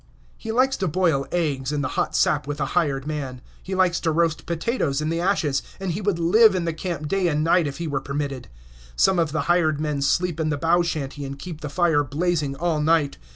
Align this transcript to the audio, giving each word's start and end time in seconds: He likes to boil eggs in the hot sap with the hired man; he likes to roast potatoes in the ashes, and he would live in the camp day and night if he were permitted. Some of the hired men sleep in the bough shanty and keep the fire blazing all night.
He 0.35 0.51
likes 0.51 0.75
to 0.77 0.87
boil 0.87 1.27
eggs 1.31 1.71
in 1.71 1.81
the 1.83 1.89
hot 1.89 2.15
sap 2.15 2.47
with 2.47 2.57
the 2.57 2.65
hired 2.73 3.05
man; 3.05 3.39
he 3.61 3.75
likes 3.75 3.99
to 3.99 4.11
roast 4.11 4.47
potatoes 4.47 4.99
in 4.99 5.09
the 5.09 5.19
ashes, 5.21 5.61
and 5.79 5.91
he 5.91 6.01
would 6.01 6.17
live 6.17 6.55
in 6.55 6.65
the 6.65 6.73
camp 6.73 7.07
day 7.07 7.27
and 7.27 7.43
night 7.43 7.67
if 7.67 7.77
he 7.77 7.85
were 7.85 8.01
permitted. 8.01 8.47
Some 8.95 9.19
of 9.19 9.31
the 9.31 9.41
hired 9.41 9.79
men 9.79 10.01
sleep 10.01 10.39
in 10.39 10.49
the 10.49 10.57
bough 10.57 10.81
shanty 10.81 11.23
and 11.23 11.37
keep 11.37 11.61
the 11.61 11.69
fire 11.69 12.03
blazing 12.03 12.55
all 12.55 12.81
night. 12.81 13.19